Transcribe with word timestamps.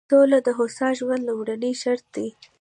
سوله 0.09 0.39
د 0.43 0.49
هوسا 0.57 0.87
ژوند 0.97 1.21
لومړنی 1.27 1.73
شرط 1.81 2.05
دی. 2.15 2.27